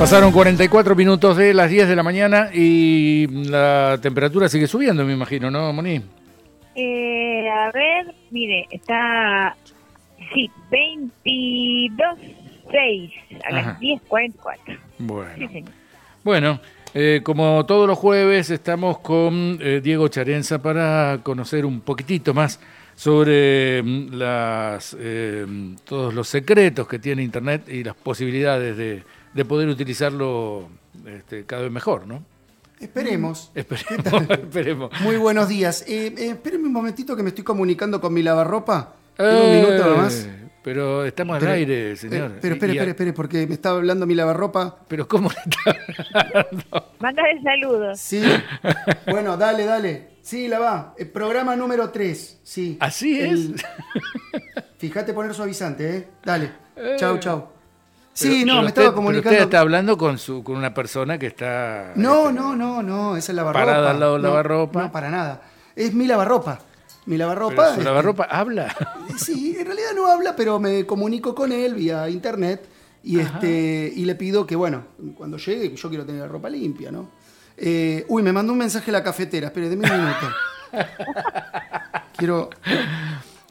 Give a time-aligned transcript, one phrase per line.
[0.00, 5.12] Pasaron 44 minutos de las 10 de la mañana y la temperatura sigue subiendo, me
[5.12, 6.00] imagino, ¿no, Moni?
[6.74, 9.54] Eh, a ver, mire, está,
[10.32, 13.12] sí, 22.6
[13.44, 13.50] a Ajá.
[13.50, 14.78] las 10.44.
[15.00, 15.32] Bueno.
[15.36, 15.70] Sí, señor.
[16.24, 16.60] Bueno,
[16.94, 22.58] eh, como todos los jueves estamos con eh, Diego Charenza para conocer un poquitito más
[22.94, 25.44] sobre mm, las, eh,
[25.84, 29.02] todos los secretos que tiene Internet y las posibilidades de,
[29.34, 30.68] de poder utilizarlo
[31.06, 32.24] este, cada vez mejor, ¿no?
[32.80, 33.50] Esperemos.
[33.54, 34.90] Esperemos, esperemos.
[35.02, 35.84] Muy buenos días.
[35.86, 38.94] Eh, eh, espérenme un momentito que me estoy comunicando con mi lavarropa.
[39.16, 40.28] ¿Tengo un minuto Eh, nomás?
[40.62, 42.30] Pero estamos al Pero- aire, señor.
[42.32, 44.78] Eh, pero espere, espere, espere, porque me estaba hablando mi lavarropa.
[44.88, 46.86] Pero ¿cómo le está hablando?
[46.98, 48.00] Mándale saludos.
[48.00, 48.22] Sí.
[49.10, 50.08] bueno, dale, dale.
[50.22, 50.94] Sí, la va.
[50.98, 52.40] El programa número 3.
[52.42, 52.76] Sí.
[52.80, 53.64] ¿Así El- es?
[54.78, 56.08] Fíjate poner suavizante, ¿eh?
[56.24, 56.50] Dale.
[56.96, 57.48] Chau, chau.
[58.12, 59.30] Sí, Pero- no, pero me estaba pero comunicando.
[59.30, 61.92] usted está hablando con, su, con una persona que está...
[61.94, 63.64] No, este, no, no, no, esa es lavarropa.
[63.64, 64.82] Parada al lado del No, lavarropa.
[64.82, 65.42] No, para nada.
[65.76, 66.58] Es mi lavarropa.
[67.06, 67.64] Mi pero lavarropa.
[67.66, 68.74] su este, lavarropa habla.
[69.16, 72.62] Sí, en realidad no habla, pero me comunico con él vía internet
[73.02, 74.82] y, este, y le pido que, bueno,
[75.16, 77.08] cuando llegue, yo quiero tener la ropa limpia, ¿no?
[77.56, 80.26] Eh, uy, me mandó un mensaje a la cafetera, espere, deme un minuto.
[82.16, 82.50] quiero...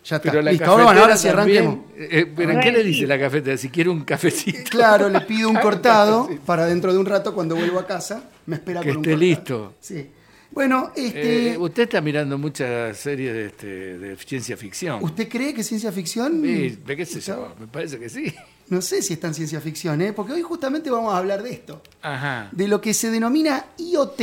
[0.03, 1.75] Ya está, Pero la listo, ahora, bueno, ahora sí arranquemos.
[1.89, 3.58] también, eh, ¿Pero qué le dice la cafetera?
[3.58, 4.69] Si quiere un cafecito.
[4.69, 8.55] Claro, le pido un cortado para dentro de un rato cuando vuelvo a casa, me
[8.55, 9.30] espera Que con un esté cortado.
[9.30, 9.73] listo.
[9.81, 10.09] Sí.
[10.52, 11.52] Bueno, este...
[11.53, 13.67] Eh, usted está mirando muchas series de, este,
[14.00, 15.03] de ciencia ficción.
[15.03, 16.42] ¿Usted cree que es ciencia ficción?
[16.44, 17.53] Sí, ¿qué sé yo?
[17.59, 18.33] Me parece que sí.
[18.70, 20.14] No sé si es tan ciencia ficción, ¿eh?
[20.14, 21.81] porque hoy justamente vamos a hablar de esto.
[22.02, 22.50] Ajá.
[22.52, 24.22] de lo que se denomina IoT.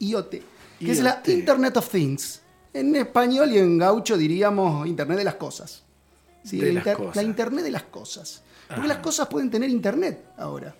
[0.00, 0.30] IoT,
[0.78, 1.22] que es la.
[1.26, 2.39] Internet of Things.
[2.72, 5.82] En español y en gaucho diríamos Internet de las cosas.
[6.44, 7.16] Sí, De la, las inter- cosas.
[7.16, 8.42] la Internet de las cosas.
[8.68, 10.74] Porque las cosas pueden tener Internet ahora.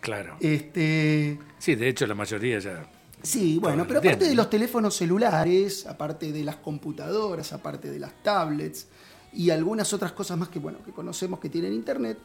[0.00, 0.36] Claro.
[0.40, 2.86] Este, Sí, de hecho la mayoría ya...
[3.22, 8.12] sí, bueno, pero aparte de los teléfonos celulares, aparte de las computadoras, aparte de las
[8.22, 8.86] tablets
[9.32, 12.18] y algunas otras cosas más que, bueno, que conocemos que tienen Internet,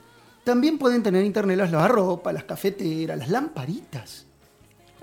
[0.43, 4.25] también pueden tener Internet las lavarropas, las cafeteras, las lamparitas.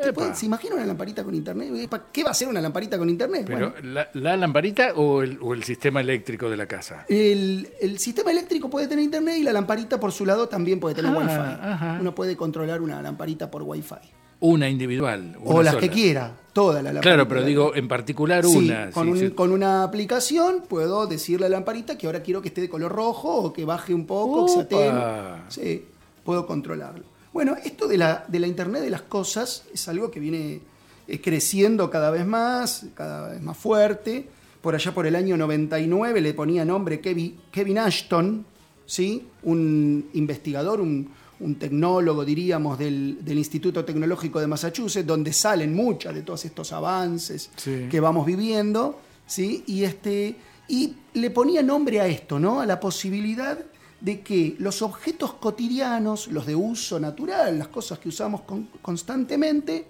[0.00, 0.20] ¿Te Epa.
[0.20, 1.88] puede- ¿Se imagina una lamparita con internet?
[1.88, 3.44] ¿Para ¿Qué va a ser una lamparita con internet?
[3.46, 7.04] Pero Bueno, la, la lamparita o el, o el sistema eléctrico de la casa?
[7.08, 10.94] el, el sistema eléctrico puede tener internet y la lamparita por su lado también puede
[10.94, 11.30] tener Ah, wifi.
[11.32, 11.98] ajá.
[12.00, 13.96] Uno puede controlar una lamparita por wifi.
[14.40, 15.36] Una individual.
[15.44, 15.80] O las sola.
[15.80, 17.00] que quiera, toda la lamparita.
[17.02, 18.92] Claro, pero digo, en particular Sí, una.
[18.92, 19.30] con, sí, un- sí.
[19.30, 22.92] con una aplicación puedo decirle a la lamparita que ahora quiero que esté de color
[22.92, 24.76] rojo o que baje un poco, que se Opa.
[24.76, 25.42] atenue.
[25.48, 25.84] Sí,
[26.22, 27.04] puedo controlarlo.
[27.32, 30.60] Bueno, esto de la, de la Internet de las cosas es algo que viene
[31.06, 34.28] eh, creciendo cada vez más, cada vez más fuerte.
[34.60, 38.44] Por allá por el año 99 le ponía nombre Kevin, Kevin Ashton,
[38.86, 39.26] ¿sí?
[39.44, 41.08] un investigador, un,
[41.40, 46.72] un tecnólogo, diríamos, del, del Instituto Tecnológico de Massachusetts, donde salen muchos de todos estos
[46.72, 47.86] avances Sí.
[47.88, 49.62] que vamos viviendo, ¿sí?
[49.68, 50.34] Y, este,
[50.66, 52.60] y le ponía nombre a esto, ¿no?
[52.60, 53.58] A la posibilidad
[54.00, 59.84] de que los objetos cotidianos, los de uso natural, las cosas que usamos con- constantemente,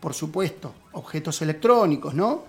[0.00, 2.44] por supuesto, objetos electrónicos, ¿no?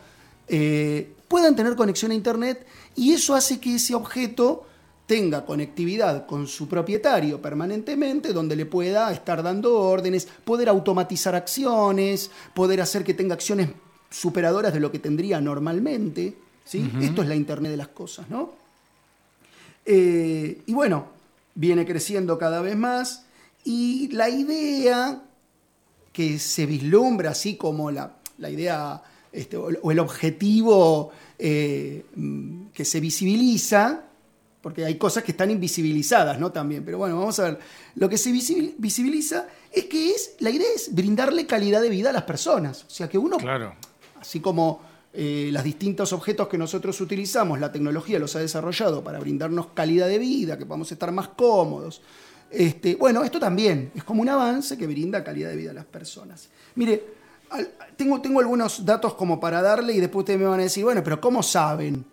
[0.48, 2.66] Eh, puedan tener conexión a Internet
[2.96, 4.66] y eso hace que ese objeto
[5.08, 12.30] tenga conectividad con su propietario permanentemente, donde le pueda estar dando órdenes, poder automatizar acciones,
[12.54, 13.70] poder hacer que tenga acciones
[14.12, 16.36] superadoras de lo que tendría normalmente.
[16.66, 16.92] ¿sí?
[17.02, 18.59] Esto es la Internet de las cosas, ¿no?
[19.92, 21.08] Eh, y bueno,
[21.56, 23.26] viene creciendo cada vez más
[23.66, 25.24] y la idea
[26.14, 29.02] que se vislumbra así como la, la idea
[29.32, 34.04] este, o, el objetivo eh, mm, que se visibiliza,
[34.62, 36.52] porque hay cosas que están invisibilizadas, ¿no?
[36.52, 37.60] También, pero bueno, vamos a ver.
[37.96, 42.12] Lo que se visibil- visibiliza es que es, la idea es brindarle calidad de vida
[42.12, 42.84] a las personas.
[42.84, 43.74] O sea, que uno Claro.
[44.22, 49.20] así como eh, los distintos objetos que nosotros utilizamos, la tecnología los ha desarrollado para
[49.20, 52.02] brindarnos calidad de vida, que podamos estar más cómodos.
[52.52, 55.86] Este, bueno, esto también es como un avance que brinda calidad de vida a las
[55.86, 56.50] personas.
[56.76, 57.04] Mire,
[57.96, 61.04] tengo, tengo algunos datos como para darle y después ustedes me van a decir, bueno,
[61.04, 62.06] pero ¿cómo saben?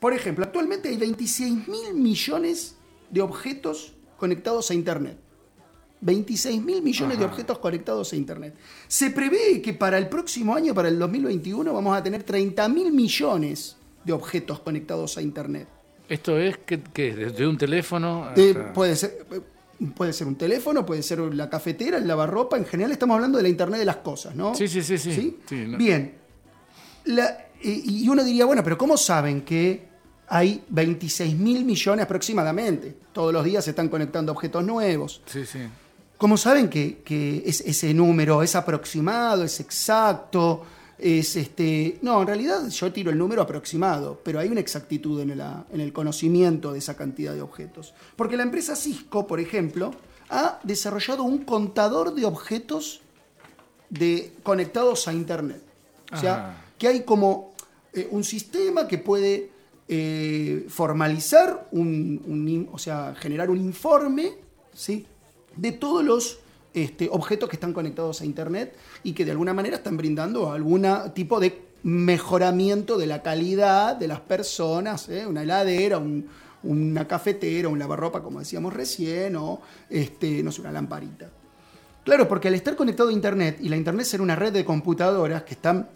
[0.00, 2.76] Por ejemplo, actualmente hay 26 mil millones
[3.10, 5.16] de objetos conectados a Internet.
[6.04, 8.54] 26 mil millones de objetos conectados a Internet.
[8.86, 12.92] Se prevé que para el próximo año, para el 2021, vamos a tener 30 mil
[12.92, 15.66] millones de objetos conectados a Internet.
[16.08, 18.28] Esto es que, que desde un teléfono.
[18.36, 19.40] Eh, puede, ser, eh,
[19.96, 22.58] puede ser un teléfono, puede ser la cafetera, el lavarropa.
[22.58, 24.54] En general estamos hablando de la Internet de las cosas, ¿no?
[24.54, 25.38] Sí, sí, sí, sí.
[25.48, 26.14] Sí, no- Bien.
[27.06, 29.88] La- y uno diría, bueno, pero ¿cómo saben que
[30.28, 32.94] hay 26 mil millones aproximadamente?
[33.14, 35.22] Todos los días se están conectando objetos nuevos.
[35.24, 35.60] Sí, sí.
[36.24, 40.62] ¿Cómo saben que, que es- ese número es aproximado, es exacto?
[40.96, 41.98] Es este.
[42.00, 45.82] No, en realidad yo tiro el número aproximado, pero hay una exactitud en, la- en
[45.82, 47.92] el conocimiento de esa cantidad de objetos.
[48.16, 49.90] Porque la empresa Cisco, por ejemplo,
[50.30, 53.02] ha desarrollado un contador de objetos
[53.90, 55.62] de, conectados a Internet.
[56.10, 56.64] O sea, Ajá.
[56.78, 57.52] que hay como
[57.92, 59.50] eh, un sistema que puede
[59.88, 64.32] eh, formalizar, un, o sea, generar un informe
[64.72, 65.06] ¿sí?
[65.56, 66.38] De todos los
[66.74, 70.86] este, objetos que están conectados a Internet y que de alguna manera están brindando algún
[71.14, 75.26] tipo de mejoramiento de la calidad de las personas, ¿eh?
[75.26, 76.26] una heladera, un-
[76.62, 79.60] una cafetera, un lavarropa, como decíamos recién, o
[79.90, 81.28] este, no sé, una lamparita.
[82.04, 85.42] Claro, porque al estar conectado a Internet y la Internet ser una red de computadoras
[85.42, 85.88] que están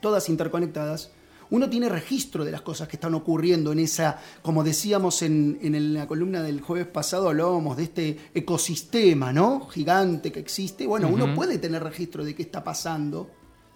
[0.00, 1.10] todas interconectadas,
[1.50, 5.94] uno tiene registro de las cosas que están ocurriendo en esa, como decíamos en, en
[5.94, 9.66] la columna del jueves pasado, hablábamos de este ecosistema, ¿no?
[9.68, 10.86] Gigante que existe.
[10.86, 13.30] Bueno, uno puede tener registro de qué está pasando,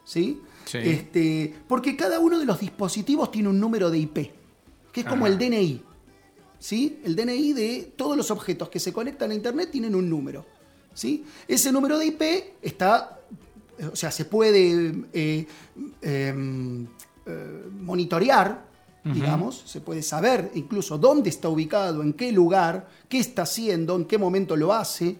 [0.04, 0.40] ¿sí?
[0.64, 0.78] Sí.
[0.78, 4.16] Este, porque cada uno de los dispositivos tiene un número de IP,
[4.92, 5.34] que es como Ajá.
[5.34, 5.82] el DNI.
[6.60, 7.00] ¿sí?
[7.02, 10.46] El DNI de todos los objetos que se conectan a Internet tienen un número.
[10.94, 11.24] ¿sí?
[11.48, 12.22] Ese número de IP
[12.62, 13.20] está,
[13.90, 15.46] o sea, se puede eh,
[16.02, 16.86] em,
[17.30, 18.68] eh, monitorear,
[19.02, 24.04] digamos, se puede saber incluso dónde está ubicado, en qué lugar, qué está haciendo, en
[24.04, 25.16] qué momento lo hace,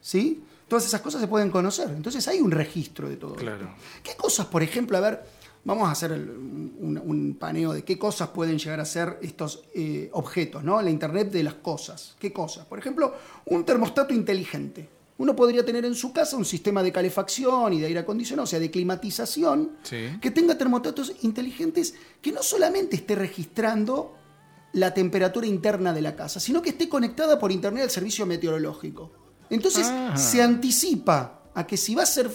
[0.00, 0.42] ¿sí?
[0.66, 1.90] Todas esas cosas se pueden conocer.
[1.90, 3.42] Entonces hay un registro de todo esto.
[3.42, 3.70] Claro.
[4.02, 5.22] ¿Qué cosas, por ejemplo, a ver,
[5.64, 9.64] vamos a hacer el- un, un paneo de qué cosas pueden llegar a ser estos
[9.74, 10.80] eh, objetos, ¿no?
[10.80, 12.16] La Internet de las cosas.
[12.18, 12.64] ¿Qué cosas?
[12.66, 13.14] Por ejemplo,
[13.46, 14.88] un termostato inteligente.
[15.18, 18.46] Uno podría tener en su casa un sistema de calefacción y de aire acondicionado, o
[18.46, 20.10] sea, de climatización, Sí.
[20.20, 24.14] que tenga termostatos inteligentes que no solamente esté registrando
[24.74, 29.10] la temperatura interna de la casa, sino que esté conectada por internet al servicio meteorológico.
[29.50, 30.16] Entonces Ah.
[30.16, 32.30] se anticipa a que si va a ser,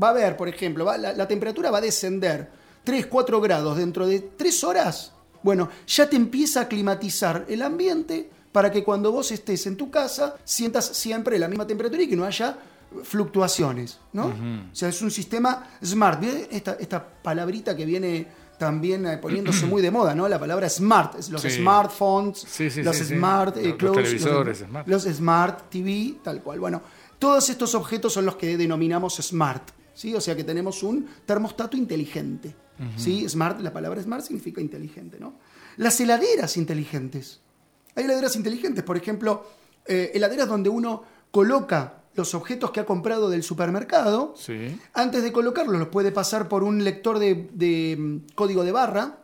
[0.00, 2.50] va a haber, por ejemplo, va- la, la temperatura va a descender
[2.84, 5.12] 3, 4 grados dentro de 3 horas,
[5.42, 9.90] bueno, ya te empieza a climatizar el ambiente para que cuando vos estés en tu
[9.90, 12.56] casa sientas siempre la misma temperatura y que no haya
[13.02, 14.26] fluctuaciones, ¿no?
[14.72, 16.22] O sea, es un sistema smart.
[16.50, 18.26] Esta, esta palabrita que viene
[18.58, 20.26] también eh, poniéndose muy de moda, ¿no?
[20.26, 21.50] La palabra smart, los Sí.
[21.50, 24.88] smartphones, Sí, sí, los smart eh, Los- los clothes, televisores los, smart.
[24.88, 26.58] los smart TV, tal cual.
[26.60, 26.80] Bueno,
[27.18, 30.14] todos estos objetos son los que denominamos smart, ¿sí?
[30.14, 32.56] O sea que tenemos un termostato inteligente,
[32.96, 33.28] ¿sí?
[33.28, 35.34] Smart, la palabra smart significa inteligente, ¿no?
[35.76, 37.40] Las heladeras inteligentes.
[37.96, 39.44] Hay heladeras inteligentes, por ejemplo,
[39.86, 44.34] eh, heladeras donde uno coloca los objetos que ha comprado del supermercado.
[44.36, 44.78] Sí.
[44.94, 49.18] Antes de colocarlos, los puede pasar por un lector de, de, mm, código de barra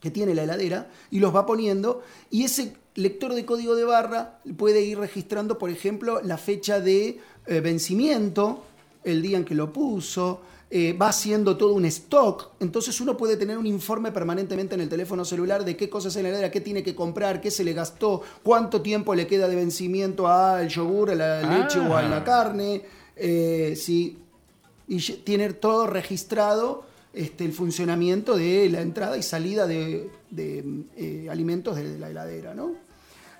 [0.00, 4.38] que tiene la heladera y los va poniendo y ese lector de código de barra
[4.56, 8.64] puede ir registrando, por ejemplo, la fecha de eh, vencimiento,
[9.02, 13.36] el día en que lo puso, eh, va haciendo todo un stock, entonces uno puede
[13.36, 16.60] tener un informe permanentemente en el teléfono celular de qué cosas en la heladera, qué
[16.60, 21.10] tiene que comprar, qué se le gastó, cuánto tiempo le queda de vencimiento al yogur,
[21.10, 21.58] a la Ah.
[21.58, 22.82] leche o a la carne,
[23.16, 24.18] eh, si
[24.88, 26.84] y tiene todo registrado
[27.14, 30.64] este, el funcionamiento de la entrada y salida de, de,
[30.96, 32.72] eh, alimentos de la heladera, ¿no?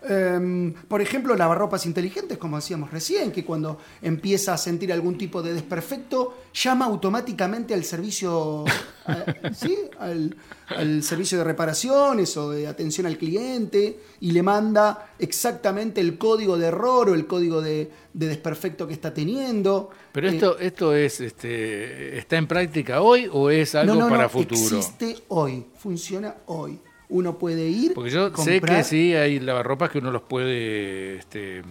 [0.06, 5.42] Em, por ejemplo, lavarropas inteligentes, como decíamos recién, que cuando empieza a sentir algún tipo
[5.42, 8.64] de desperfecto, llama automáticamente al servicio,
[9.06, 9.76] a- ¿sí?
[9.98, 10.36] al,
[10.68, 16.58] al servicio de reparaciones o de atención al cliente y le manda exactamente el código
[16.58, 19.88] de error o el código de, de desperfecto que está teniendo.
[20.12, 24.08] Pero Eh, esto, esto es, este, ¿está en práctica hoy o es algo no, no,
[24.10, 24.76] para no, futuro?
[24.76, 26.78] Existe hoy, funciona hoy.
[27.08, 27.92] Uno puede ir.
[27.94, 31.62] Porque yo sé que sí hay lavarropas que uno los puede este,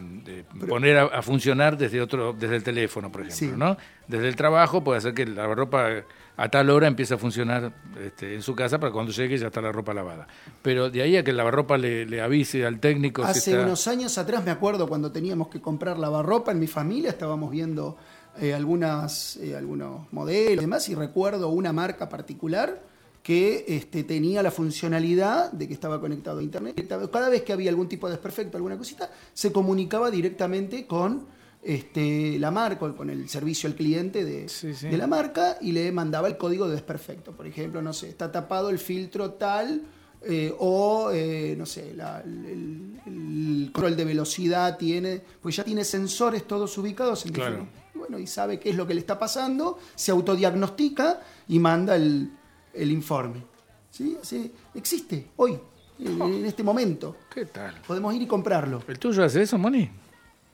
[0.68, 3.52] poner a, a funcionar desde otro, desde el teléfono, por ejemplo, Sí.
[3.58, 3.78] ¿no?
[4.08, 5.90] Desde el trabajo puede hacer que la lavarropa
[6.36, 7.72] a tal hora empiece a funcionar
[8.04, 10.28] este, en su casa para cuando llegue ya está la ropa lavada.
[10.62, 13.64] Pero de ahí a que el lavarropa le, le avise al técnico si Hace está...
[13.64, 17.98] unos años atrás me acuerdo cuando teníamos que comprar lavarropa en mi familia, estábamos viendo
[18.40, 22.82] eh, algunas, eh, algunos modelos y demás, y recuerdo una marca particular
[23.24, 26.76] que este, tenía la funcionalidad de que estaba conectado a internet.
[27.12, 31.26] Cada vez que había algún tipo de desperfecto, alguna cosita, se comunicaba directamente con
[31.64, 34.88] este, la marca, con el servicio al cliente de, Sí, sí.
[34.90, 37.32] de la marca y le mandaba el código de desperfecto.
[37.32, 39.84] Por ejemplo, no sé, está tapado el filtro tal
[40.26, 45.86] eh, o, eh, no sé, la- el, el control de velocidad tiene, pues ya tiene
[45.86, 47.68] sensores todos ubicados en Claro.
[47.94, 52.32] Bueno, y sabe qué es lo que le está pasando, se autodiagnostica y manda el,
[52.74, 53.42] el informe.
[53.90, 54.18] ¿Sí?
[54.24, 55.60] Sí, existe hoy,
[56.00, 57.16] en, en este momento.
[57.34, 57.76] ¿Qué tal?
[57.86, 58.82] Podemos ir y comprarlo.
[58.88, 59.90] ¿El tuyo hace eso, Moni?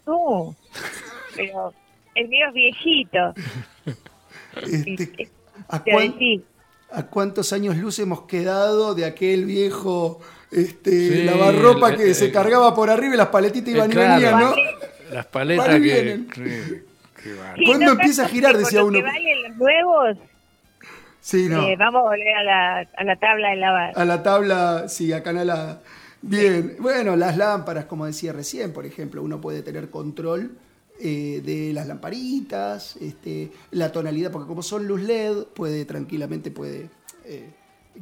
[0.06, 0.56] No,
[1.36, 1.74] pero
[2.16, 3.34] el mío es viejito.
[4.62, 5.30] Este,
[5.68, 6.16] ¿a, cuán-
[7.10, 10.20] cuántos años luz hemos quedado de aquel viejo
[10.52, 13.94] este, Sí, lavarropa el- que se el- cargaba por arriba y las paletitas iban y
[13.94, 14.14] claro.
[14.16, 14.56] venían, ¿no?
[15.14, 15.94] Las paletas Van y que...
[15.94, 16.28] vienen.
[16.28, 16.84] que-
[17.22, 17.56] que van.
[17.56, 18.58] sí, ¿Cuándo no empieza a girar?
[18.58, 18.98] Decía uno.
[19.00, 20.18] que valen los nuevos,
[21.22, 21.68] Sí, no.
[21.68, 23.94] eh, vamos a volver a la, a la tabla de lavar.
[23.96, 25.82] A la tabla, sí, acanalada.
[26.22, 30.52] Bien, bueno, las lámparas, como decía recién, por ejemplo, uno puede tener control
[31.00, 36.90] eh, de las lamparitas, este, la tonalidad, porque como son luz LED, puede tranquilamente puede
[37.24, 37.50] eh,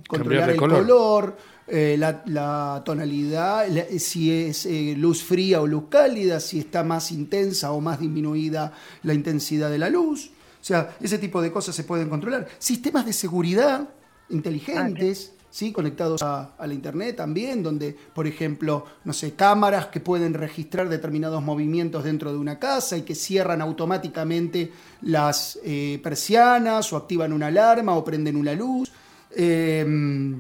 [0.08, 0.80] controlar el color.
[0.82, 6.58] color, eh, la, la tonalidad, la- si es eh, luz fría o luz cálida, si
[6.60, 10.32] está más intensa o más disminuida la intensidad de la luz.
[10.68, 12.46] O sea, ese tipo de cosas se pueden controlar.
[12.60, 13.88] Sistemas de seguridad
[14.30, 15.72] inteligentes, ¿sí?
[15.72, 20.90] conectados a, a la Internet también, donde, por ejemplo, no sé, cámaras que pueden registrar
[20.90, 27.32] determinados movimientos dentro de una casa y que cierran automáticamente las eh, persianas o activan
[27.32, 28.92] una alarma o prenden una luz.
[29.32, 30.36] Eh,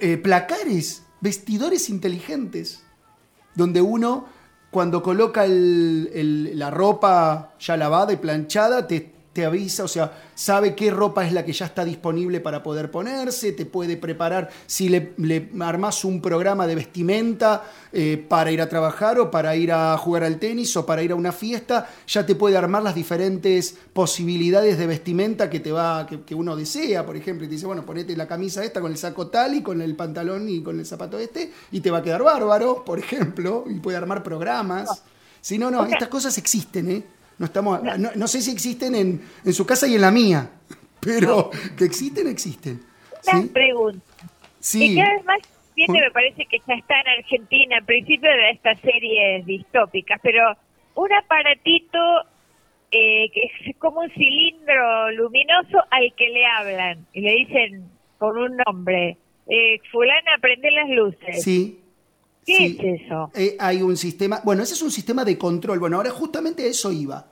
[0.00, 2.84] eh, placares, vestidores inteligentes,
[3.54, 4.24] donde uno
[4.70, 10.10] cuando coloca el- el- la ropa ya lavada y planchada, te, te avisa, o sea,
[10.34, 14.50] sabe qué ropa es la que ya está disponible para poder ponerse, te puede preparar,
[14.66, 19.54] si le, le armás un programa de vestimenta eh, para ir a trabajar o para
[19.54, 22.82] ir a jugar al tenis o para ir a una fiesta, ya te puede armar
[22.82, 27.48] las diferentes posibilidades de vestimenta que te va, que, que uno desea, por ejemplo, y
[27.48, 30.48] te dice, bueno, ponete la camisa esta con el saco tal y con el pantalón
[30.48, 33.98] y con el zapato este, y te va a quedar bárbaro, por ejemplo, y puede
[33.98, 35.04] armar programas.
[35.40, 37.17] Si no, no, estas cosas existen, ¿eh?
[37.38, 40.50] No, estamos, no, no sé si existen en, en su casa y en la mía,
[41.00, 42.82] pero que existen, existen.
[43.26, 43.48] Una ¿Sí?
[43.48, 44.04] pregunta.
[44.60, 44.92] Sí.
[44.92, 45.40] Y cada vez más
[45.76, 46.00] viene, Uy.
[46.00, 50.56] me parece que ya está en Argentina, al principio de estas series distópicas, pero
[50.96, 51.98] un aparatito
[52.90, 57.84] eh, que es como un cilindro luminoso al que le hablan y le dicen
[58.18, 59.16] con un nombre,
[59.46, 61.42] eh, fulana, prende las luces.
[61.42, 61.80] Sí.
[62.48, 62.78] ¿Qué sí.
[62.80, 63.30] es eso?
[63.34, 65.78] Eh, hay un sistema, bueno, ese es un sistema de control.
[65.78, 67.30] Bueno, ahora justamente a eso iba.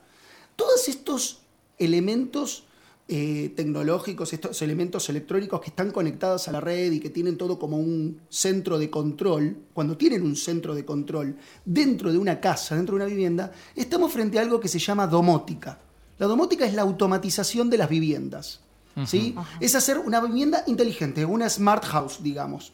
[0.56, 1.40] Todos estos
[1.78, 2.64] elementos
[3.08, 7.58] eh, tecnológicos, estos elementos electrónicos que están conectados a la red y que tienen todo
[7.58, 12.76] como un centro de control, cuando tienen un centro de control dentro de una casa,
[12.76, 15.78] dentro de una vivienda, estamos frente a algo que se llama domótica.
[16.18, 18.60] La domótica es la automatización de las viviendas.
[19.06, 19.34] ¿sí?
[19.60, 22.72] Es hacer una vivienda inteligente, una smart house, digamos,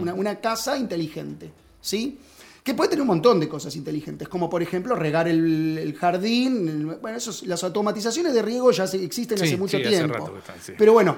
[0.00, 1.50] una, una casa inteligente.
[1.80, 2.18] ¿Sí?
[2.62, 6.68] Que puede tener un montón de cosas inteligentes, como por ejemplo regar el, el jardín.
[6.68, 9.96] el- bueno, esos- las automatizaciones de riego ya se- existen Sí, hace mucho sí, hace
[9.96, 10.14] tiempo.
[10.14, 10.72] rato que están, sí.
[10.76, 11.16] Pero bueno,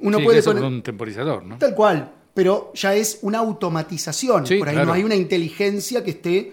[0.00, 0.64] uno puede eso poner.
[0.64, 1.56] un temporizador, ¿no?
[1.58, 4.42] Tal cual, pero ya es una automatización.
[4.44, 4.84] Por ahí claro.
[4.86, 6.52] no hay una inteligencia que esté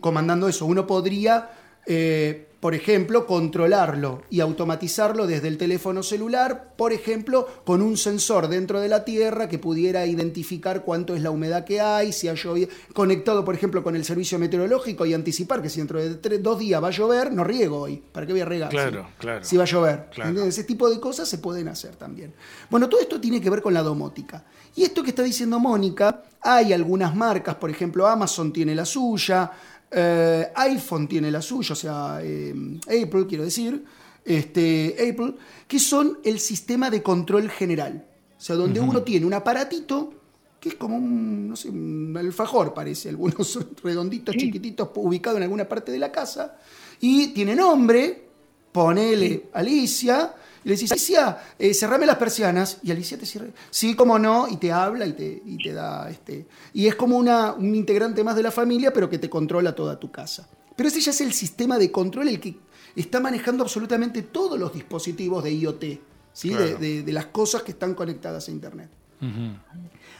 [0.00, 0.66] comandando eso.
[0.66, 1.50] Uno podría,
[1.86, 8.46] eh, por ejemplo, controlarlo y automatizarlo desde el teléfono celular, por ejemplo, con un sensor
[8.46, 12.34] dentro de la Tierra que pudiera identificar cuánto es la humedad que hay, si ha
[12.34, 16.40] llovido, conectado, por ejemplo, con el servicio meteorológico y anticipar que si dentro de tres-
[16.40, 18.00] dos días va a llover, no riego hoy.
[18.12, 18.70] ¿Para qué voy a regar?
[18.70, 19.44] Claro, claro.
[19.44, 20.08] Si va a llover.
[20.14, 20.44] Claro.
[20.44, 22.32] Ese tipo de cosas se pueden hacer también.
[22.70, 24.44] Bueno, todo esto tiene que ver con la domótica.
[24.76, 29.50] Y esto que está diciendo Mónica, hay algunas marcas, por ejemplo, Amazon tiene la suya,
[29.92, 32.54] eh, iPhone tiene la suya, o sea, eh,
[32.86, 33.84] Apple, quiero decir,
[34.24, 35.34] este, Apple,
[35.68, 38.06] que son el sistema de control general.
[38.38, 40.14] O sea, donde uno tiene un aparatito
[40.62, 45.68] que es como un, no sé, un alfajor, parece, algunos redonditos, chiquititos, ubicados en alguna
[45.68, 46.56] parte de la casa,
[47.00, 48.28] y tiene nombre,
[48.70, 50.32] ponele Alicia,
[50.64, 54.46] y le decís, Alicia, eh, cerrame las persianas, y Alicia te cierra, sí, como no,
[54.48, 58.22] y te habla y te, y te da, este, y es como una, un integrante
[58.24, 60.48] más de la familia, pero que te controla toda tu casa.
[60.76, 62.56] Pero ese ya es el sistema de control el que
[62.96, 65.84] está manejando absolutamente todos los dispositivos de IoT,
[66.32, 66.48] ¿sí?
[66.50, 66.78] De- Claro.
[66.78, 68.88] de- de las cosas que están conectadas a Internet.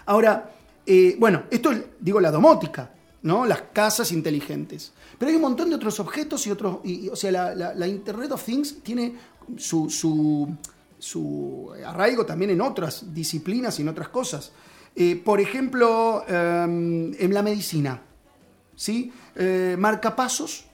[0.07, 0.51] Ahora,
[0.87, 2.91] eh, bueno, esto es, digo, la domótica,
[3.23, 3.47] ¿no?
[3.47, 4.93] Las casas inteligentes.
[5.19, 6.79] Pero hay un montón de otros objetos y otros.
[6.85, 9.15] y- y, o sea, la, la- la Internet of Things tiene
[9.57, 10.57] su, su,
[10.99, 14.53] su arraigo también en otras disciplinas y en otras cosas.
[14.95, 18.03] Eh, por ejemplo, em, en la medicina,
[18.77, 19.13] ¿sí?
[19.35, 20.67] Eh, marcapasos.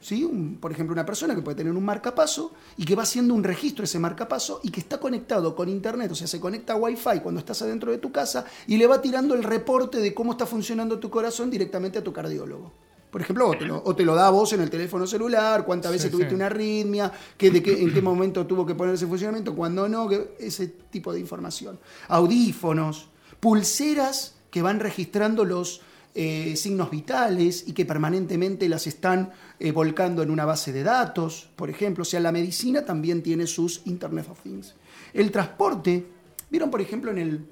[0.00, 0.28] ¿sí?
[0.60, 3.84] Por ejemplo, una persona que puede tener un marcapaso y que va haciendo un registro
[3.84, 7.38] ese marcapaso y que está conectado con internet, o sea, se conecta a Wi-Fi cuando
[7.38, 10.98] estás adentro de tu casa y le va tirando el reporte de cómo está funcionando
[10.98, 12.72] tu corazón directamente a tu cardiólogo.
[13.14, 15.64] Por ejemplo, o te lo, o te lo da a vos en el teléfono celular,
[15.64, 16.34] cuántas veces Sí, tuviste sí.
[16.34, 20.08] una arritmia, qué, de qué, en qué momento tuvo que ponerse en funcionamiento, cuándo no,
[20.08, 21.78] que- ese tipo de información.
[22.08, 23.06] Audífonos,
[23.38, 25.80] pulseras que van registrando los,
[26.16, 29.30] eh, signos vitales y que permanentemente las están
[29.60, 32.02] eh, volcando en una base de datos, por ejemplo.
[32.02, 34.74] O sea, la medicina también tiene sus Internet of Things.
[35.12, 36.04] El transporte,
[36.50, 37.46] ¿vieron por ejemplo en el...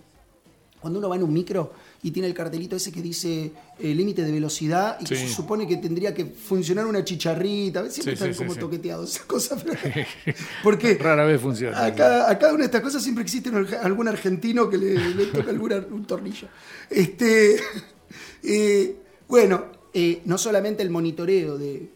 [0.83, 1.73] Cuando uno va en un micro
[2.03, 5.67] y tiene el cartelito ese que dice eh, límite de velocidad y que se supone
[5.67, 7.89] que tendría que funcionar una chicharrita.
[7.89, 9.65] Siempre están como toqueteados esas cosas.
[10.65, 11.85] porque rara vez funciona.
[11.85, 16.49] A cada, una de estas cosas siempre existe algún argentino que le, toca un tornillo.
[16.91, 17.57] Este,
[18.43, 18.97] eh,
[19.29, 21.91] bueno, eh, no solamente el monitoreo de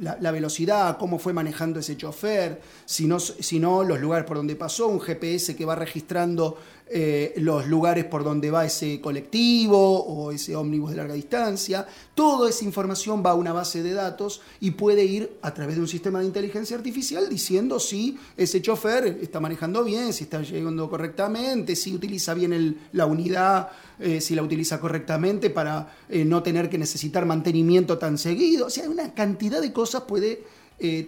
[0.00, 5.00] la, velocidad, cómo fue manejando ese chofer, sino, sino los lugares por donde pasó, un
[5.00, 6.58] GPS que va registrando
[6.88, 11.84] eh, los lugares por donde va ese colectivo o ese ómnibus de larga distancia.
[12.14, 15.80] Toda esa información va a una base de datos y puede ir a través de
[15.82, 20.88] un sistema de inteligencia artificial diciendo si ese chofer está manejando bien, si está llegando
[20.88, 26.68] correctamente, si utiliza bien la unidad, eh, si la utiliza correctamente para eh, no tener
[26.68, 28.66] que necesitar mantenimiento tan seguido.
[28.66, 30.42] O sea, una cantidad de cosas puede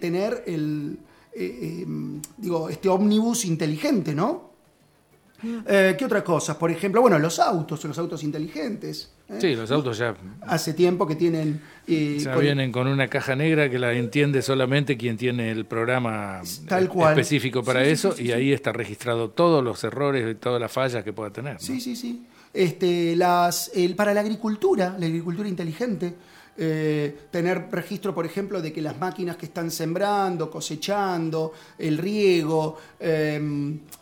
[0.01, 0.97] tener el,
[2.37, 4.49] digo, este ómnibus inteligente, ¿no?
[5.43, 6.57] Eh, ¿Qué otras cosas?
[6.57, 9.11] Por ejemplo, bueno, los autos, los autos inteligentes.
[9.29, 9.37] ¿eh?
[9.39, 10.15] Sí, los autos ya.
[10.41, 11.61] Hace tiempo que tienen.
[11.87, 16.41] Eh, ya vienen con una caja negra que la entiende solamente quien tiene el programa
[16.43, 21.13] específico para eso y ahí está registrado todos los errores y todas las fallas que
[21.13, 21.59] pueda tener.
[21.59, 22.25] Sí, sí, sí.
[22.53, 26.15] Este, las, el, para la agricultura, la agricultura inteligente.
[27.31, 32.77] tener registro, por ejemplo, de que las máquinas que están sembrando, cosechando, el riego,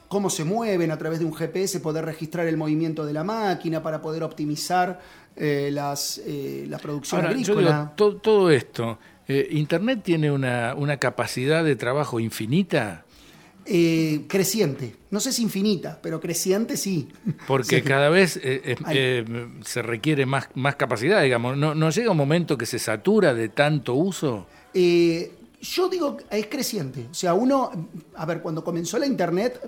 [0.08, 3.84] cómo se mueven a través de un GPS, poder registrar el movimiento de la máquina
[3.84, 5.00] para poder optimizar
[5.36, 7.94] eh, las, eh, la producción agrícola.
[7.96, 13.06] todo esto, eh, ¿Internet tiene una, capacidad de trabajo infinita?
[14.28, 14.96] Creciente.
[15.12, 17.10] No sé si infinita, pero creciente sí.
[17.48, 18.40] Porque cada vez
[19.64, 21.58] se requiere más, más capacidad, digamos.
[21.58, 24.48] ¿No, ¿No, llega un momento que se satura de tanto uso?
[24.74, 27.08] yo digo, es creciente.
[27.10, 27.72] O sea, uno,
[28.16, 29.60] a ver, cuando comenzó la Internet,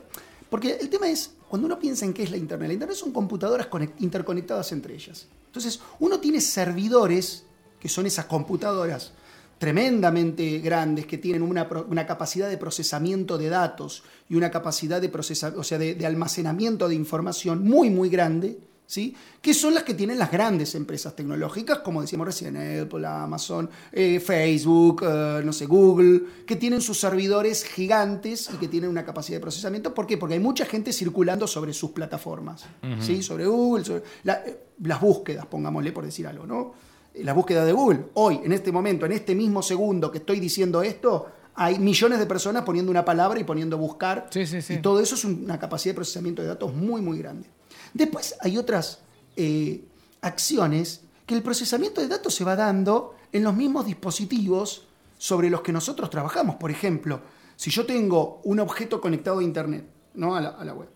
[0.50, 3.12] porque el tema es, cuando uno piensa en qué es la Internet, la Internet son
[3.12, 3.68] computadoras
[4.00, 5.28] interconectadas entre ellas.
[5.48, 7.46] Entonces, uno tiene servidores,
[7.80, 9.14] que son esas computadoras
[9.60, 11.68] tremendamente grandes, que tienen una,
[12.08, 15.12] capacidad de procesamiento de datos y una capacidad de,
[15.56, 18.58] o sea, de almacenamiento de información muy, muy grande,
[18.90, 19.16] ¿sí?
[19.40, 24.20] que son las que tienen las grandes empresas tecnológicas, como decíamos recién, Apple, Amazon, eh,
[24.20, 29.38] Facebook, eh, no sé, Google, que tienen sus servidores gigantes y que tienen una capacidad
[29.38, 29.94] de procesamiento.
[29.94, 30.18] ¿Por qué?
[30.18, 32.66] Porque hay mucha gente circulando sobre sus plataformas,
[33.00, 33.22] ¿sí?
[33.22, 36.89] sobre Google, sobre eh, las búsquedas, pongámosle por decir algo, ¿no?
[37.24, 38.06] Las búsquedas de Google.
[38.14, 42.26] Hoy, en este momento, en este mismo segundo que estoy diciendo esto, hay millones de
[42.26, 44.30] personas poniendo una palabra y poniendo buscar.
[44.34, 47.50] Y todo eso es una capacidad de procesamiento de datos muy, muy grande.
[47.94, 49.00] Después hay otras
[49.36, 49.84] eh,
[50.22, 55.62] acciones que el procesamiento de datos se va dando en los mismos dispositivos sobre los
[55.62, 56.56] que nosotros trabajamos.
[56.56, 57.22] Por ejemplo,
[57.56, 60.36] si yo tengo un objeto conectado a Internet, ¿no?
[60.36, 60.90] a, la, web,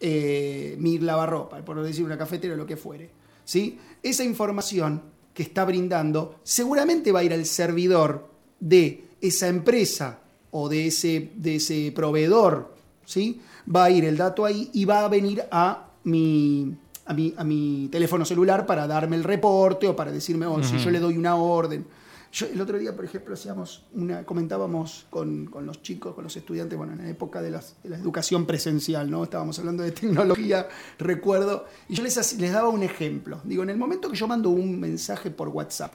[0.00, 3.10] eh, mi lavarropa, por decir una cafetera o lo que fuere,
[3.44, 3.78] ¿sí?
[4.02, 5.00] esa información
[5.34, 8.28] que está brindando seguramente va a ir al servidor
[8.60, 12.74] de esa empresa o de ese, de ese proveedor,
[13.06, 13.40] ¿sí?
[13.74, 16.74] va a ir el dato ahí y va a venir a mi,
[17.06, 20.78] a, mi, a mi teléfono celular para darme el reporte o para decirme, oh, si
[20.78, 21.86] yo le doy una orden.
[22.32, 26.78] Yo, el otro día, por ejemplo, hacíamos una, comentábamos con, los chicos, con los estudiantes,
[26.78, 27.60] bueno, en la época de, la
[27.98, 29.24] educación presencial, ¿no?
[29.24, 30.66] Estábamos hablando de tecnología,
[30.98, 33.42] recuerdo, y yo les, les daba un ejemplo.
[33.44, 35.92] Digo, en el momento que yo mando un mensaje por WhatsApp,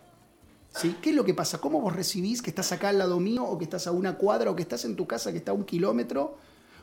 [0.76, 0.98] ¿sí?
[1.02, 1.58] ¿Qué es lo que pasa?
[1.60, 4.52] ¿Cómo vos recibís que estás acá al lado mío, o que estás a una cuadra,
[4.52, 6.38] o que estás en tu casa que está a un kilómetro?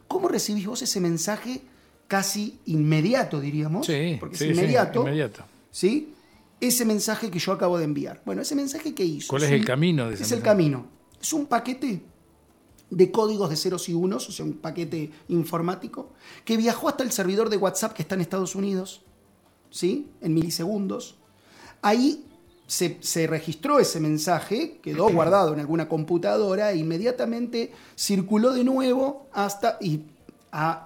[0.08, 1.62] ¿Cómo recibís vos ese mensaje
[2.08, 3.86] casi inmediato, diríamos,
[4.20, 5.04] porque es inmediato,
[5.70, 6.13] sí,
[6.60, 8.22] ese mensaje que yo acabo de enviar.
[8.24, 9.28] Bueno, ese mensaje que hizo.
[9.28, 10.86] ¿Cuál es, el camino de ese Es el camino.
[11.20, 12.02] Es un paquete
[12.90, 16.12] de códigos de ceros y unos, o sea, un paquete informático,
[16.44, 19.02] que viajó hasta el servidor de WhatsApp que está en Estados Unidos,
[19.70, 20.10] ¿sí?
[20.20, 21.16] En milisegundos.
[21.82, 22.24] Ahí
[22.66, 29.28] se, se, registró ese mensaje, quedó guardado en alguna computadora e inmediatamente circuló de nuevo
[29.32, 30.02] hasta, y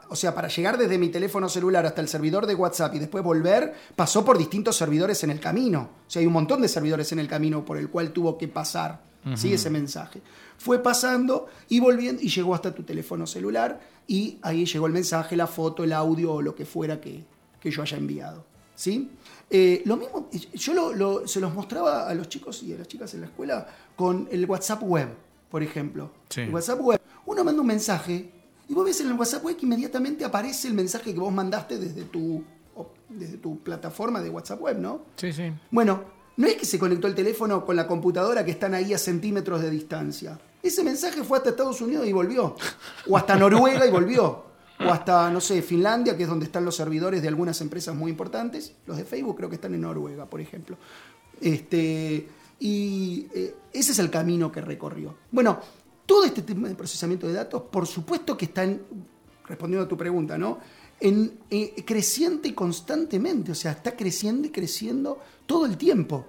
[0.09, 3.23] o sea, para llegar desde mi teléfono celular hasta el servidor de WhatsApp y después
[3.23, 5.91] volver, pasó por distintos servidores en el camino.
[6.07, 8.49] O sea, hay un montón de servidores en el camino por el cual tuvo que
[8.49, 9.03] pasar
[9.45, 10.23] ese mensaje.
[10.57, 15.37] Fue pasando y volviendo y llegó hasta tu teléfono celular y ahí llegó el mensaje,
[15.37, 17.25] la foto, el audio o lo que fuera que,
[17.63, 18.47] yo haya enviado.
[18.75, 19.11] ¿sí?
[19.51, 23.21] Eh, lo mismo, yo se los mostraba a los chicos y a las chicas en
[23.21, 25.09] la escuela con el WhatsApp web,
[25.51, 26.11] por ejemplo.
[26.35, 27.01] El WhatsApp web.
[27.27, 28.33] Uno manda un mensaje
[28.69, 31.79] y vos ves en el WhatsApp web que inmediatamente aparece el mensaje que vos mandaste
[31.79, 32.45] desde tu
[33.09, 35.03] desde tu plataforma de WhatsApp web, ¿no?
[35.17, 35.51] Sí, sí.
[35.71, 36.03] Bueno,
[36.37, 39.63] no es que se conectó el teléfono con la computadora que están ahí a centímetros
[39.63, 40.39] de distancia.
[40.63, 42.55] Ese mensaje fue hasta Estados Unidos y volvió.
[43.09, 44.45] O hasta Noruega y volvió.
[44.81, 48.11] O hasta, no sé, Finlandia, que es donde están los servidores de algunas empresas muy
[48.11, 48.75] importantes.
[48.87, 50.77] Los de Facebook creo que están en Noruega, por ejemplo.
[51.41, 52.29] Este,
[52.61, 55.15] y eh, ese es el camino que recorrió.
[55.31, 55.61] Bueno,
[56.09, 58.81] todo este tema de procesamiento de datos, por supuesto que está en,
[59.47, 60.59] respondiendo a tu pregunta, ¿no?
[60.99, 66.25] En, eh, creciente constantemente, o sea, está creciendo y creciendo todo el tiempo.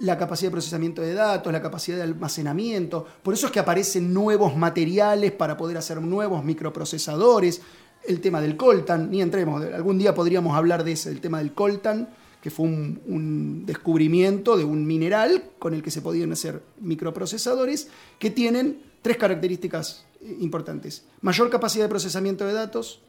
[0.00, 4.12] La capacidad de procesamiento de datos, la capacidad de almacenamiento, por eso es que aparecen
[4.12, 7.62] nuevos materiales para poder hacer nuevos microprocesadores.
[8.06, 11.54] El tema del coltan, ni entremos, algún día podríamos hablar de ese, el tema del
[11.54, 12.10] coltan,
[12.42, 18.30] que fue un, descubrimiento de un mineral con el que se podían hacer microprocesadores que
[18.30, 21.04] tienen tres características eh, importantes.
[21.20, 23.02] Mayor capacidad de procesamiento de datos,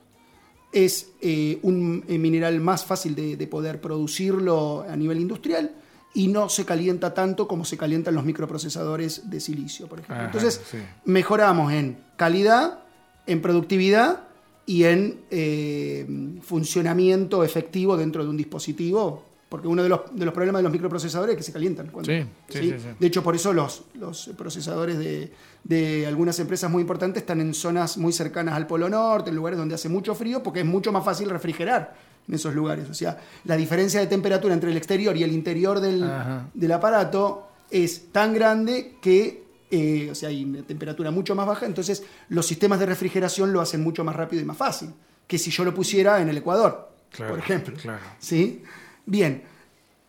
[0.72, 5.72] es eh, un eh, mineral más fácil de, de, poder producirlo a nivel industrial
[6.16, 10.16] y no se calienta tanto como se calientan los microprocesadores de silicio, por ejemplo.
[10.16, 10.80] Ajá, Entonces, sí.
[11.06, 12.80] mejoramos en calidad,
[13.26, 14.28] en productividad
[14.66, 20.34] y en eh, funcionamiento efectivo dentro de un dispositivo, porque uno de los, de los,
[20.34, 21.86] problemas de los microprocesadores es que se calientan.
[21.90, 25.32] Cuando, sí, sí, de hecho, por eso los, los procesadores de,
[25.64, 29.60] de, algunas empresas muy importantes están en zonas muy cercanas al Polo Norte, en lugares
[29.60, 31.94] donde hace mucho frío, porque es mucho más fácil refrigerar
[32.28, 32.90] en esos lugares.
[32.90, 36.04] O sea, la diferencia de temperatura entre el exterior y el interior del,
[36.52, 41.68] del aparato es tan grande que eh, o sea, hay una temperatura mucho más baja,
[41.68, 44.90] entonces los sistemas de refrigeración lo hacen mucho más rápido y más fácil
[45.28, 47.76] que si yo lo pusiera en el Ecuador, claro, por ejemplo.
[47.80, 48.02] Claro.
[48.18, 48.64] ¿Sí?
[49.06, 49.44] Bien,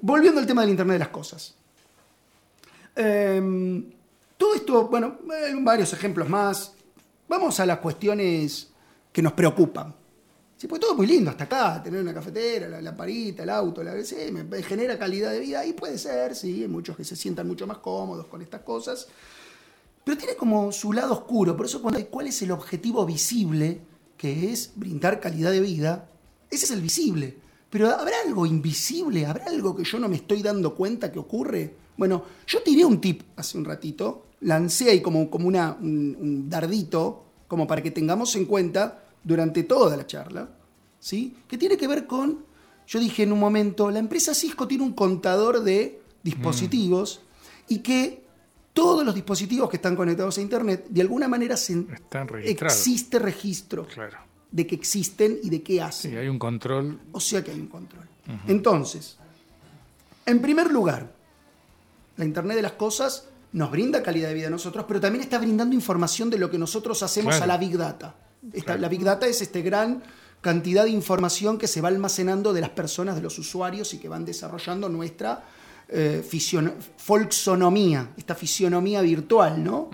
[0.01, 1.55] volviendo al tema del Internet de las Cosas.
[2.95, 3.85] Eh,
[4.37, 5.19] todo esto, bueno,
[5.61, 6.73] varios ejemplos más.
[7.29, 8.69] Vamos a las cuestiones
[9.13, 9.95] que nos preocupan.
[10.57, 13.83] Sí, pues todo es muy lindo hasta acá, tener una cafetera, la lamparita, el auto,
[13.83, 17.17] la sí, me genera calidad de vida, y puede ser, sí, hay muchos que se
[17.17, 19.09] sientan mucho más cómodos con estas cosas.
[20.05, 23.81] Pero tiene como su lado oscuro, por eso cuando hay cuál es el objetivo visible,
[24.17, 26.09] que es brindar calidad de vida,
[26.51, 27.44] ese es el visible.
[27.75, 29.27] Pero ¿habrá algo invisible?
[29.27, 31.75] ¿Habrá algo que yo no me estoy dando cuenta que ocurre?
[31.97, 36.49] Bueno, yo tiré un tip hace un ratito, lancé ahí como, como una, un, un
[36.49, 40.49] dardito, como para que tengamos en cuenta durante toda la charla,
[41.01, 41.37] ¿sí?
[41.49, 42.45] que tiene que ver con,
[42.87, 47.75] yo dije en un momento, la empresa Cisco tiene un contador de dispositivos mm.
[47.75, 48.25] y que
[48.73, 51.85] todos los dispositivos que están conectados a Internet, de alguna manera se
[52.45, 54.19] existe registro claro.
[54.55, 56.13] De que existen y de qué hacen.
[56.13, 57.01] Sí, hay un control.
[57.11, 58.05] O sea que hay un control.
[58.29, 58.39] Uh -huh.
[58.47, 59.17] Entonces,
[60.25, 61.13] en primer lugar,
[62.17, 65.39] la Internet de las Cosas nos brinda calidad de vida a nosotros, pero también está
[65.39, 67.45] brindando información de lo que nosotros hacemos claro.
[67.45, 68.15] a la Big Data.
[68.53, 68.81] Esta, Claro.
[68.81, 70.05] La Big Data es este gran
[70.41, 74.09] cantidad de información que se va almacenando de las personas, de los usuarios y que
[74.09, 75.43] van desarrollando nuestra
[75.89, 76.23] eh,
[78.17, 79.91] esta fisionomía virtual, ¿no?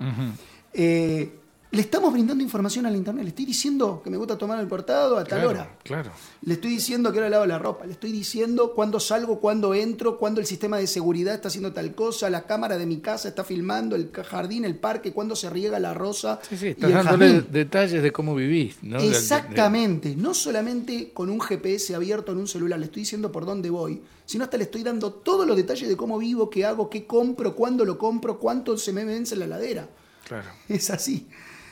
[0.73, 1.40] Eh,
[1.73, 4.67] le estamos brindando información a la internet, le estoy diciendo que me gusta tomar el
[4.67, 5.77] cortado a tal Claro, hora.
[5.83, 6.11] Claro.
[6.43, 10.17] Le estoy diciendo que ahora lavo la ropa, le estoy diciendo cuándo salgo, cuándo entro,
[10.17, 13.45] cuándo el sistema de seguridad está haciendo tal cosa, la cámara de mi casa está
[13.45, 16.41] filmando el jardín, el parque, cuándo se riega la rosa.
[16.47, 18.99] Sí, sí, y estás el dándole detalles de cómo vivís, ¿no?
[18.99, 23.69] Exactamente, no solamente con un GPS abierto en un celular, le estoy diciendo por dónde
[23.69, 27.05] voy, sino hasta le estoy dando todos los detalles de cómo vivo, qué hago, qué
[27.05, 29.87] compro, cuándo lo compro, cuánto se me vence en la ladera.
[30.27, 30.49] Claro.
[30.67, 31.27] Es así.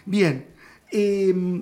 [0.05, 0.45] Bien.
[0.91, 1.61] eh,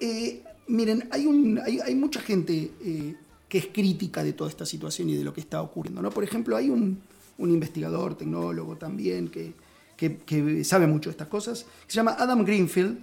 [0.00, 3.14] eh, miren, hay, un, hay, hay mucha gente eh,
[3.48, 6.02] que es crítica de toda esta situación y de lo que está ocurriendo.
[6.02, 6.10] ¿no?
[6.10, 7.00] Por ejemplo, hay un,
[7.38, 9.54] un investigador, tecnólogo también, que,
[9.96, 12.98] que- que sabe mucho de estas cosas, que se llama Adam Greenfield,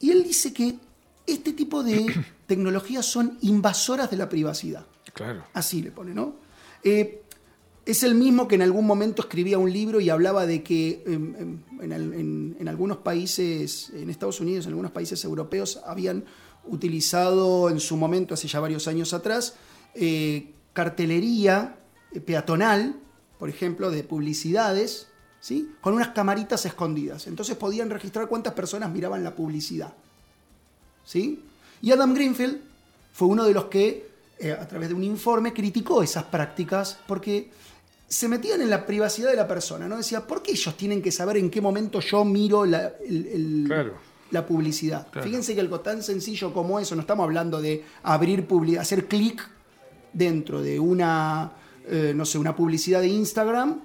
[0.00, 0.74] y él dice que
[1.26, 2.06] este tipo de
[2.46, 4.84] tecnologías son invasoras de la privacidad.
[5.12, 5.44] Claro.
[5.52, 6.36] Así le pone, ¿no?
[6.82, 7.21] Eh,
[7.84, 11.34] es el mismo que en algún momento escribía un libro y hablaba de que em,
[11.36, 16.24] em, en, al- en- en algunos países, en Estados Unidos, en algunos países europeos, habían
[16.64, 19.54] utilizado en su momento, hace ya varios años atrás,
[19.94, 21.76] eh, cartelería
[22.12, 22.96] eh, peatonal,
[23.38, 25.08] por ejemplo, de publicidades,
[25.40, 25.70] ¿sí?
[25.80, 27.26] con unas camaritas escondidas.
[27.26, 29.92] Entonces podían registrar cuántas personas miraban la publicidad.
[31.04, 31.42] ¿sí?
[31.80, 32.60] Y Adam Greenfield
[33.12, 37.50] fue uno de los que, eh, a través de un informe, criticó esas prácticas porque
[38.12, 39.96] se metían en la privacidad de la persona, ¿no?
[39.96, 43.64] Decía, ¿por qué ellos tienen que saber en qué momento yo miro la, el- el-
[43.66, 43.94] Claro.
[44.30, 45.08] la publicidad?
[45.10, 45.26] Claro.
[45.26, 49.42] Fíjense que algo tan sencillo como eso, no estamos hablando de abrir publi- hacer clic
[50.12, 51.52] dentro de una,
[51.86, 53.80] eh, no sé, una publicidad de Instagram,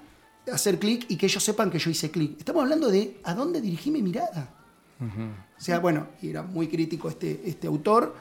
[0.51, 2.35] hacer clic y que ellos sepan que yo hice clic.
[2.39, 4.53] Estamos hablando de a dónde dirigí mi mirada.
[4.99, 8.15] O sea, bueno, y era muy crítico este, este autor.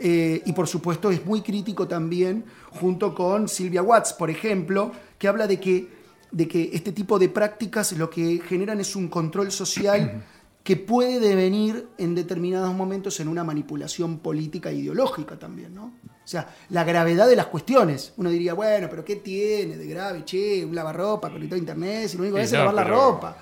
[0.00, 5.28] Eh, y por supuesto es muy crítico también, junto con Silvia Watts, por ejemplo, que
[5.28, 5.88] habla de que,
[6.30, 10.22] de que este tipo de prácticas lo que generan es un control social
[10.62, 15.84] que puede devenir en determinados momentos en una manipulación política e ideológica también, ¿no?
[15.84, 18.12] O sea, la gravedad de las cuestiones.
[18.16, 20.24] Uno diría, bueno, pero ¿qué tiene de grave?
[20.24, 23.36] Che, un lavarropa conectado a internet, si lo único que hace es lavar la ropa.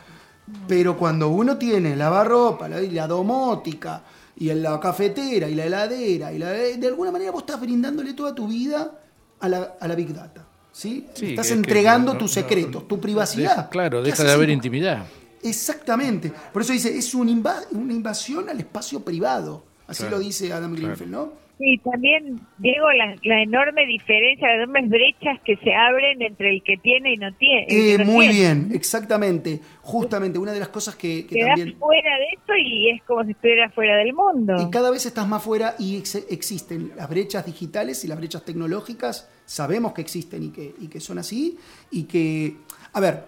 [0.68, 4.04] Pero cuando uno tiene lavarropa, la, la domótica,
[4.36, 8.14] y en la cafetera, y la heladera, y la, de alguna manera vos estás brindándole
[8.14, 9.00] toda tu vida
[9.40, 10.46] a la, a la Big Data.
[10.74, 11.06] ¿sí?
[11.20, 13.70] estás entregando tus secretos, tu privacidad.
[13.70, 15.06] claro, deja de haber intimidad.
[15.42, 16.32] Exactamente.
[16.52, 19.64] Por eso dice, es una invasión al espacio privado.
[19.86, 21.43] Así lo dice Adam Greenfield, ¿no?
[21.58, 26.76] Sí, también, Diego, la, enorme diferencia, las enormes brechas que se abren entre el que
[26.78, 27.66] tiene y no tiene.
[27.68, 29.60] Eh, muy bien, exactamente.
[29.80, 31.78] Justamente, una de las cosas que, que también...
[31.78, 34.54] fuera de esto y es como si estuviera fuera del mundo.
[34.60, 39.30] Y cada vez estás más fuera y existen las brechas digitales y las brechas tecnológicas,
[39.46, 41.56] sabemos que existen y que, y que son así,
[41.92, 42.56] y que,
[42.92, 43.24] a ver,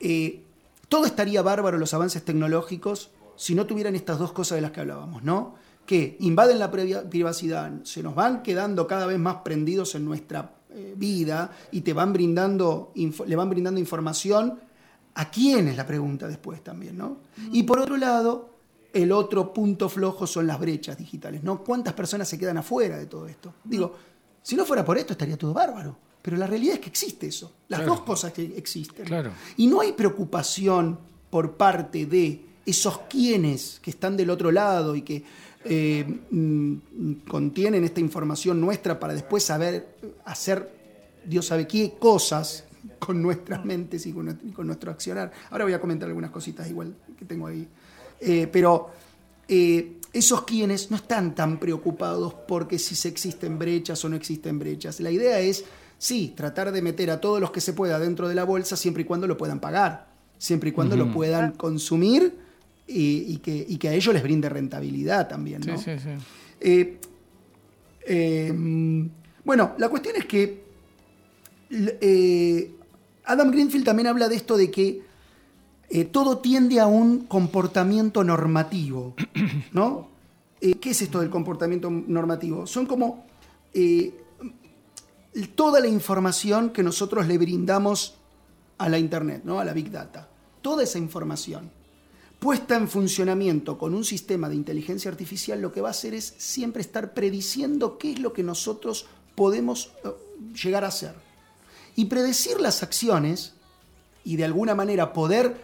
[0.00, 0.40] eh,
[0.88, 4.80] todo estaría bárbaro los avances tecnológicos si no tuvieran estas dos cosas de las que
[4.80, 5.54] hablábamos, ¿no?
[5.88, 10.92] Que invaden la privacidad, se nos van quedando cada vez más prendidos en nuestra eh,
[10.94, 14.60] vida y te van brindando, le van brindando información.
[15.14, 17.20] ¿A quién es la pregunta después también, no?
[17.52, 18.50] Y por otro lado,
[18.92, 21.64] el otro punto flojo son las brechas digitales, ¿no?
[21.64, 23.54] ¿Cuántas personas se quedan afuera de todo esto?
[23.64, 23.96] Digo,
[24.42, 25.96] si no fuera por esto estaría todo bárbaro.
[26.20, 27.50] Pero la realidad es que existe eso.
[27.68, 29.06] Las dos cosas que existen.
[29.06, 29.32] Claro.
[29.56, 30.98] Y no hay preocupación
[31.30, 35.24] por parte de esos quienes que están del otro lado y que
[35.64, 36.74] eh, mm,
[37.28, 40.78] contienen esta información nuestra para después saber hacer
[41.24, 42.64] Dios sabe qué cosas
[42.98, 45.30] con nuestras mentes y con, nuestro, accionar.
[45.50, 47.68] Ahora voy a comentar algunas cositas igual que tengo ahí.
[48.20, 48.90] Eh, pero
[49.46, 54.58] eh, esos quienes no están tan preocupados porque si se existen brechas o no existen
[54.58, 55.00] brechas.
[55.00, 55.64] La idea es,
[55.98, 59.02] sí, tratar de meter a todos los que se pueda dentro de la bolsa siempre
[59.02, 62.47] y cuando lo puedan pagar, siempre y cuando lo puedan consumir
[62.88, 65.60] y, que, a ellos les brinde rentabilidad también.
[65.66, 65.76] ¿no?
[65.76, 66.10] Sí, sí, sí.
[66.60, 66.98] Eh,
[68.06, 68.52] eh,
[69.44, 70.64] bueno, la cuestión es que
[71.70, 72.74] eh,
[73.24, 75.06] Adam Greenfield también habla de esto de que
[76.10, 79.14] todo tiende a un comportamiento normativo.
[79.72, 80.08] ¿no?
[80.60, 82.66] ¿Qué es esto del comportamiento normativo?
[82.66, 83.26] Son como
[85.54, 88.16] toda la información que nosotros le brindamos
[88.78, 89.60] a la Internet, ¿no?
[89.60, 90.28] a la Big Data.
[90.62, 91.77] Toda esa información
[92.38, 96.34] puesta en funcionamiento con un sistema de inteligencia artificial, lo que va a hacer es
[96.38, 100.10] siempre estar prediciendo qué es lo que nosotros podemos eh,
[100.62, 101.14] llegar a hacer.
[101.96, 103.54] Y predecir las acciones
[104.24, 105.60] y de alguna manera poder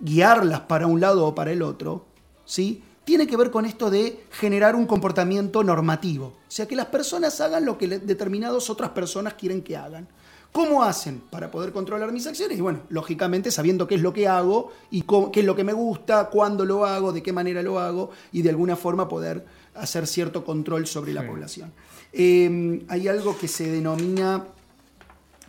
[0.00, 2.06] guiarlas para un lado o para el otro,
[2.44, 2.82] ¿sí?
[3.04, 6.26] tiene que ver con esto de generar un comportamiento normativo.
[6.26, 10.06] O sea, que las personas hagan lo que determinadas otras personas quieren que hagan.
[10.52, 12.58] ¿Cómo hacen para poder controlar mis acciones?
[12.58, 15.72] Y bueno, lógicamente sabiendo qué es lo que hago y qué es lo que me
[15.72, 20.08] gusta, cuándo lo hago, de qué manera lo hago y de alguna forma poder hacer
[20.08, 21.72] cierto control sobre la población.
[22.12, 24.44] Em, hay algo que se denomina,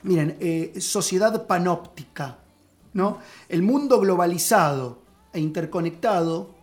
[0.04, 2.38] miren, eh, sociedad panóptica.
[2.94, 3.20] ¿no?
[3.50, 5.00] El mundo globalizado
[5.34, 6.54] e interconectado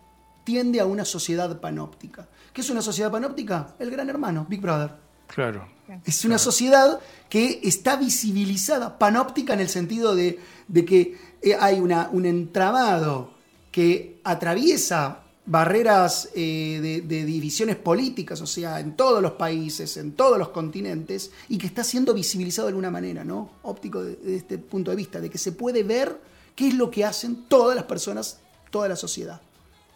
[0.43, 2.27] tiende a una sociedad panóptica.
[2.53, 3.75] ¿Qué es una sociedad panóptica?
[3.79, 4.91] El gran hermano, Big Brother.
[5.27, 5.78] Claro.
[6.05, 6.99] Es una sociedad
[7.29, 10.39] que está visibilizada, panóptica en el sentido de,
[10.85, 13.33] que eh, hay una, un entramado
[13.71, 20.37] que atraviesa barreras eh, de, divisiones políticas, o sea, en todos los países, en todos
[20.37, 23.49] los continentes, y que está siendo visibilizado de alguna manera, ¿no?
[23.63, 26.21] Óptico desde este punto de vista, de que se puede ver
[26.55, 29.41] qué es lo que hacen todas las personas, toda la sociedad.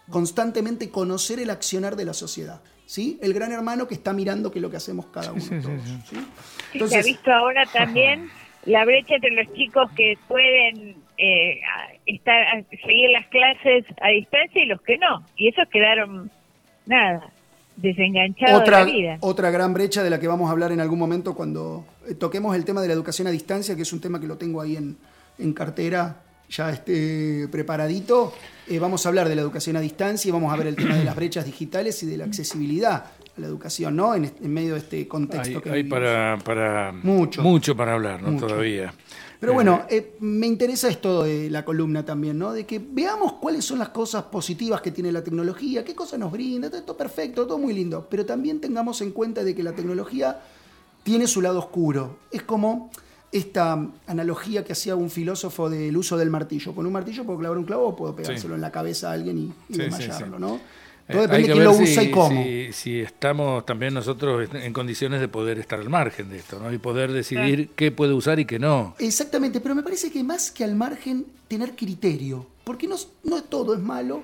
[0.10, 2.62] Constantemente conocer el accionar de la sociedad.
[2.86, 3.20] ¿sí?
[3.22, 5.42] El gran hermano que está mirando qué es lo que hacemos cada uno.
[5.42, 8.30] se ha visto ahora también
[8.66, 11.60] la brecha entre los chicos que pueden eh,
[12.06, 15.26] estar seguir las clases a distancia y los que no.
[15.36, 16.32] Y esos quedaron,
[16.86, 17.30] nada,
[17.76, 19.18] desenganchados otra, de la vida.
[19.22, 22.56] Otra gran brecha de la que vamos a hablar en algún momento cuando eh, toquemos
[22.56, 24.78] el tema de la educación a distancia, que es un tema que lo tengo ahí
[24.78, 24.98] en,
[25.40, 28.34] en cartera ya esté preparadito,
[28.68, 30.96] eh, vamos a hablar de la educación a distancia y vamos a ver el tema
[30.96, 34.14] de las brechas digitales y de la accesibilidad a la educación, ¿no?
[34.16, 37.42] En, medio de este contexto hay, que hay para, para mucho.
[37.42, 38.40] mucho para hablar, ¿no?
[38.40, 38.94] Todavía.
[39.44, 42.54] Pero bueno, eh, eh, me interesa esto de la columna también, ¿no?
[42.54, 46.32] De que veamos cuáles son las cosas positivas que tiene la tecnología, qué cosas nos
[46.32, 50.40] brinda, todo perfecto, todo muy lindo, pero también tengamos en cuenta de que la tecnología
[51.04, 52.20] tiene su lado oscuro.
[52.32, 52.90] Es como
[53.34, 56.74] esta analogía que hacía un filósofo del uso del martillo.
[56.74, 59.54] Con un martillo puedo clavar un clavo o puedo pegárselo en la cabeza a alguien
[59.68, 60.60] y, desmayarlo, ¿no?
[61.12, 62.44] Todo depende de quién lo usa si, y cómo.
[62.72, 66.72] Si, estamos también nosotros en condiciones de poder estar al margen de esto, ¿no?
[66.72, 68.96] Y poder decidir qué puede usar y qué no.
[69.00, 72.46] Exactamente, pero me parece que más que al margen, tener criterio.
[72.64, 74.22] Porque no, no todo es malo,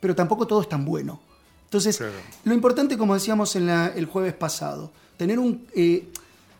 [0.00, 1.20] pero tampoco todo es tan bueno.
[1.64, 2.02] Entonces,
[2.44, 5.66] lo importante, como decíamos en el jueves pasado, tener un.
[5.74, 6.08] Eh,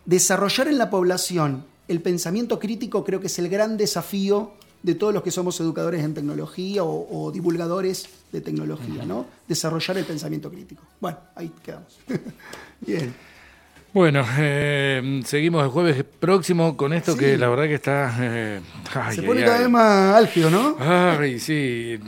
[0.05, 5.12] desarrollar en la población el pensamiento crítico creo que es el gran desafío de todos
[5.12, 9.27] los que somos educadores en tecnología o, divulgadores de tecnología, ¿no?
[9.49, 10.83] Desarrollar el pensamiento crítico.
[11.01, 11.99] Bueno, ahí quedamos.
[12.81, 13.12] Bien.
[13.92, 18.14] Bueno, eh, seguimos el jueves próximo con esto que la verdad que está...
[18.20, 18.61] Eh,
[19.11, 20.77] Se pone cada vez más álgido, ¿no?
[20.79, 21.99] Ay, sí,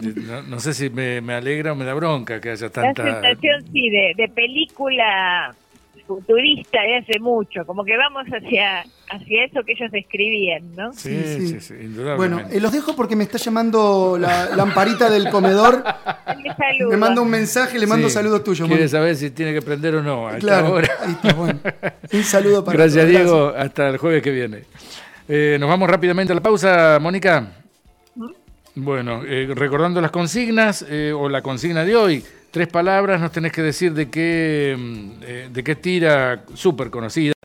[0.48, 3.02] no, sé si me, alegra o me da bronca que haya tanta...
[3.02, 5.56] La sensación, sí, de, de película
[6.08, 10.92] futurista de hace mucho, como que vamos hacia, hacia eso que ellos describían, ¿no?
[10.94, 11.74] Sí, sí, sí,
[12.16, 15.84] Bueno, eh, los dejo porque me está llamando la lamparita del comedor.
[16.90, 18.68] Me manda un mensaje, le mando saludos tuyos.
[18.68, 20.28] Quiere saber si tiene que prender o no.
[20.38, 21.60] claro, ahí está, bueno.
[22.12, 23.52] Un saludo para Gracias, Diego.
[23.56, 24.64] Hasta el jueves que viene.
[25.28, 27.57] Eh, nos vamos rápidamente a la pausa, Mónica.
[28.80, 32.24] Bueno, eh, recordando las consignas o la consigna de hoy.
[32.50, 37.34] Tres palabras, nos tenés que decir de qué, mm, eh, de qué tira súper conocida.